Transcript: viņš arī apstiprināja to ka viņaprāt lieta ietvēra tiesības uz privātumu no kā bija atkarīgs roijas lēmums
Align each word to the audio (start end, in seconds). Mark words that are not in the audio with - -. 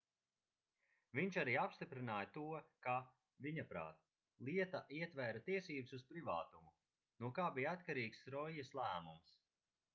viņš 1.17 1.35
arī 1.41 1.53
apstiprināja 1.63 2.29
to 2.37 2.45
ka 2.87 2.95
viņaprāt 3.47 4.01
lieta 4.49 4.83
ietvēra 5.03 5.45
tiesības 5.53 5.95
uz 6.01 6.09
privātumu 6.15 6.75
no 7.25 7.33
kā 7.41 7.49
bija 7.59 7.79
atkarīgs 7.79 8.29
roijas 8.39 8.77
lēmums 8.81 9.41